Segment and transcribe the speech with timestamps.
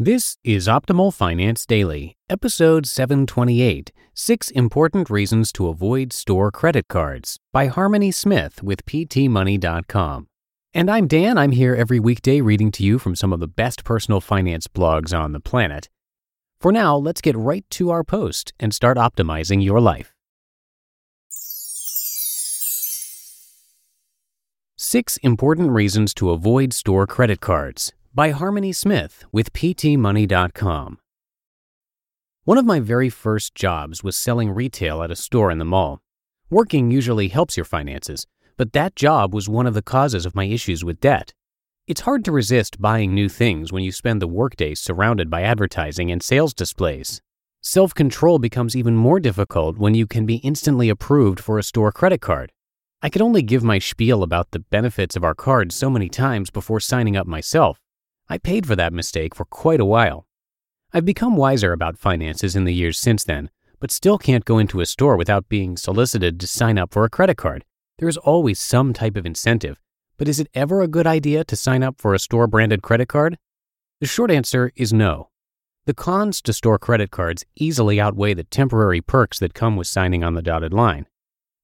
[0.00, 7.40] This is Optimal Finance Daily, episode 728 Six Important Reasons to Avoid Store Credit Cards
[7.52, 10.28] by Harmony Smith with PTMoney.com.
[10.72, 11.36] And I'm Dan.
[11.36, 15.12] I'm here every weekday reading to you from some of the best personal finance blogs
[15.12, 15.88] on the planet.
[16.60, 20.14] For now, let's get right to our post and start optimizing your life.
[24.76, 30.98] Six Important Reasons to Avoid Store Credit Cards by Harmony Smith with PTMoney.com.
[32.44, 36.00] One of my very first jobs was selling retail at a store in the mall.
[36.50, 40.44] Working usually helps your finances, but that job was one of the causes of my
[40.44, 41.34] issues with debt.
[41.86, 46.10] It's hard to resist buying new things when you spend the workday surrounded by advertising
[46.10, 47.20] and sales displays.
[47.60, 51.92] Self control becomes even more difficult when you can be instantly approved for a store
[51.92, 52.52] credit card.
[53.02, 56.50] I could only give my spiel about the benefits of our card so many times
[56.50, 57.78] before signing up myself.
[58.30, 60.26] I paid for that mistake for quite a while.
[60.92, 63.48] I've become wiser about finances in the years since then,
[63.80, 67.10] but still can't go into a store without being solicited to sign up for a
[67.10, 67.64] credit card.
[67.98, 69.80] There is always some type of incentive,
[70.18, 73.08] but is it ever a good idea to sign up for a store branded credit
[73.08, 73.38] card?
[74.00, 75.30] The short answer is no.
[75.86, 80.22] The cons to store credit cards easily outweigh the temporary perks that come with signing
[80.22, 81.06] on the dotted line.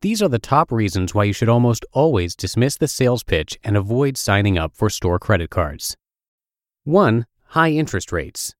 [0.00, 3.76] These are the top reasons why you should almost always dismiss the sales pitch and
[3.76, 5.96] avoid signing up for store credit cards.
[6.88, 7.26] 1.
[7.48, 8.54] High interest rates.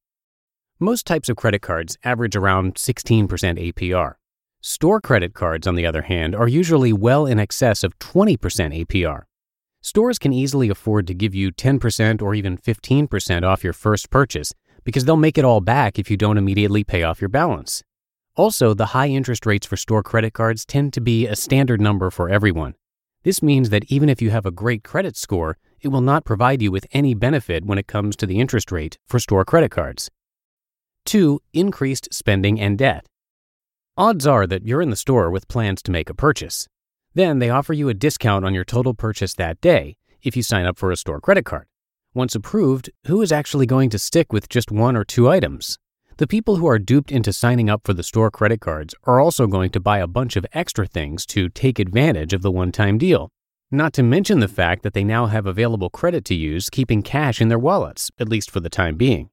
[0.78, 4.16] Most types of credit cards average around 16% APR.
[4.61, 8.37] Store credit cards, on the other hand, are usually well in excess of 20%
[8.84, 9.22] APR.
[9.81, 14.53] Stores can easily afford to give you 10% or even 15% off your first purchase
[14.84, 17.83] because they'll make it all back if you don't immediately pay off your balance.
[18.37, 22.10] Also, the high interest rates for store credit cards tend to be a standard number
[22.10, 22.75] for everyone.
[23.24, 26.62] This means that even if you have a great credit score, it will not provide
[26.62, 30.10] you with any benefit when it comes to the interest rate for store credit cards.
[31.04, 31.40] 2.
[31.52, 33.06] Increased spending and debt.
[33.96, 36.68] Odds are that you're in the store with plans to make a purchase.
[37.14, 40.66] Then they offer you a discount on your total purchase that day if you sign
[40.66, 41.66] up for a store credit card.
[42.14, 45.78] Once approved, who is actually going to stick with just one or two items?
[46.18, 49.46] The people who are duped into signing up for the store credit cards are also
[49.46, 52.98] going to buy a bunch of extra things to take advantage of the one time
[52.98, 53.28] deal.
[53.70, 57.40] Not to mention the fact that they now have available credit to use, keeping cash
[57.40, 59.30] in their wallets, at least for the time being.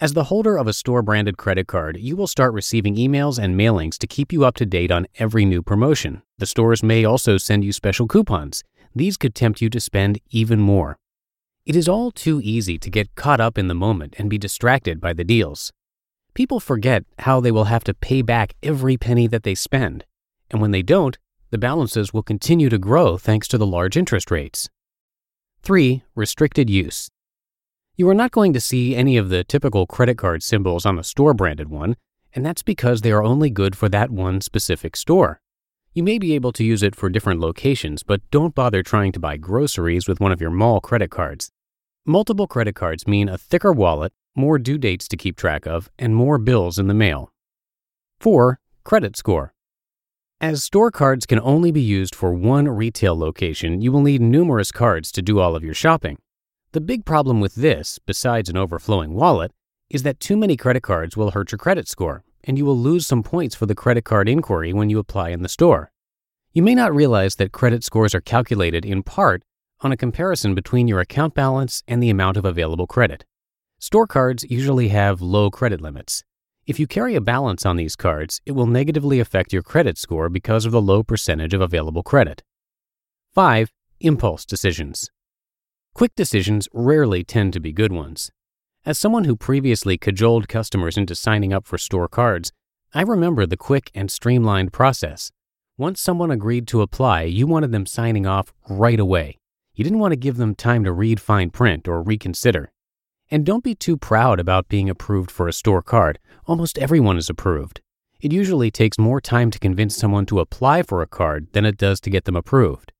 [0.00, 3.54] As the holder of a store branded credit card, you will start receiving emails and
[3.54, 6.22] mailings to keep you up to date on every new promotion.
[6.38, 8.64] The stores may also send you special coupons.
[8.96, 10.98] These could tempt you to spend even more.
[11.64, 15.00] It is all too easy to get caught up in the moment and be distracted
[15.00, 15.72] by the deals.
[16.36, 20.04] People forget how they will have to pay back every penny that they spend.
[20.50, 21.16] And when they don't,
[21.50, 24.68] the balances will continue to grow thanks to the large interest rates.
[25.62, 26.02] 3.
[26.14, 27.08] Restricted use.
[27.96, 31.04] You are not going to see any of the typical credit card symbols on a
[31.04, 31.96] store branded one,
[32.34, 35.40] and that's because they are only good for that one specific store.
[35.94, 39.18] You may be able to use it for different locations, but don't bother trying to
[39.18, 41.50] buy groceries with one of your mall credit cards.
[42.04, 46.14] Multiple credit cards mean a thicker wallet, more due dates to keep track of, and
[46.14, 47.32] more bills in the mail.
[48.20, 48.60] 4.
[48.84, 49.52] Credit score.
[50.40, 54.70] As store cards can only be used for one retail location, you will need numerous
[54.70, 56.18] cards to do all of your shopping.
[56.72, 59.52] The big problem with this, besides an overflowing wallet,
[59.88, 63.06] is that too many credit cards will hurt your credit score, and you will lose
[63.06, 65.90] some points for the credit card inquiry when you apply in the store.
[66.52, 69.42] You may not realize that credit scores are calculated in part
[69.80, 73.24] on a comparison between your account balance and the amount of available credit.
[73.78, 76.24] Store cards usually have low credit limits.
[76.66, 80.30] If you carry a balance on these cards, it will negatively affect your credit score
[80.30, 82.42] because of the low percentage of available credit.
[83.34, 83.70] 5.
[84.00, 85.10] Impulse decisions.
[85.94, 88.30] Quick decisions rarely tend to be good ones.
[88.86, 92.52] As someone who previously cajoled customers into signing up for store cards,
[92.94, 95.30] I remember the quick and streamlined process.
[95.76, 99.36] Once someone agreed to apply, you wanted them signing off right away.
[99.74, 102.72] You didn't want to give them time to read fine print or reconsider.
[103.30, 106.18] And don't be too proud about being approved for a store card.
[106.46, 107.80] Almost everyone is approved.
[108.20, 111.76] It usually takes more time to convince someone to apply for a card than it
[111.76, 112.92] does to get them approved.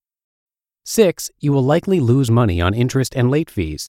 [0.85, 1.31] 6.
[1.39, 3.89] You will likely lose money on interest and late fees.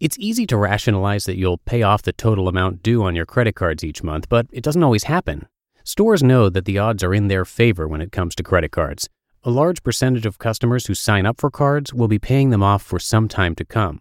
[0.00, 3.54] It's easy to rationalize that you'll pay off the total amount due on your credit
[3.54, 5.46] cards each month, but it doesn't always happen.
[5.84, 9.08] Stores know that the odds are in their favor when it comes to credit cards.
[9.44, 12.82] A large percentage of customers who sign up for cards will be paying them off
[12.82, 14.00] for some time to come.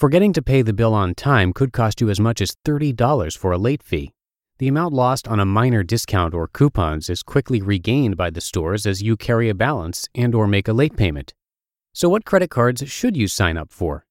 [0.00, 3.52] Forgetting to pay the bill on time could cost you as much as $30 for
[3.52, 4.14] a late fee.
[4.56, 8.86] The amount lost on a minor discount or coupons is quickly regained by the stores
[8.86, 11.34] as you carry a balance and or make a late payment.
[11.92, 14.06] So what credit cards should you sign up for?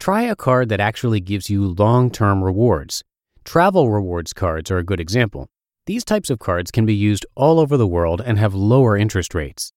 [0.00, 3.04] Try a card that actually gives you long-term rewards.
[3.44, 5.48] Travel rewards cards are a good example.
[5.84, 9.34] These types of cards can be used all over the world and have lower interest
[9.34, 9.70] rates.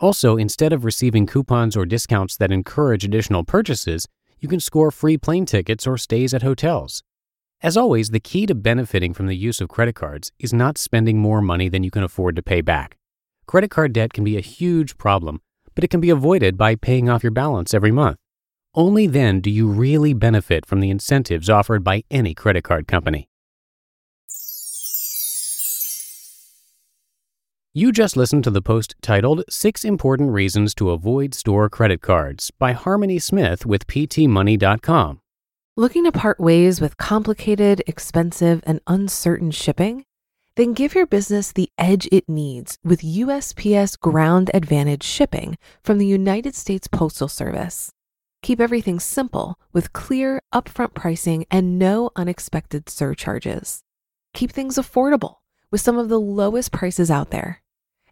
[0.00, 4.08] Also, instead of receiving coupons or discounts that encourage additional purchases,
[4.44, 7.02] you can score free plane tickets or stays at hotels.
[7.62, 11.18] As always, the key to benefiting from the use of credit cards is not spending
[11.18, 12.98] more money than you can afford to pay back.
[13.46, 15.40] Credit card debt can be a huge problem,
[15.74, 18.18] but it can be avoided by paying off your balance every month.
[18.74, 23.28] Only then do you really benefit from the incentives offered by any credit card company.
[27.76, 32.52] You just listened to the post titled Six Important Reasons to Avoid Store Credit Cards
[32.52, 35.18] by Harmony Smith with PTMoney.com.
[35.76, 40.04] Looking to part ways with complicated, expensive, and uncertain shipping?
[40.54, 46.06] Then give your business the edge it needs with USPS Ground Advantage shipping from the
[46.06, 47.90] United States Postal Service.
[48.42, 53.82] Keep everything simple with clear, upfront pricing and no unexpected surcharges.
[54.32, 55.38] Keep things affordable
[55.72, 57.63] with some of the lowest prices out there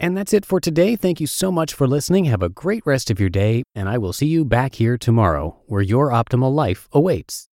[0.00, 0.96] And that's it for today.
[0.96, 2.26] Thank you so much for listening.
[2.26, 5.56] Have a great rest of your day, and I will see you back here tomorrow
[5.66, 7.46] where your optimal life awaits.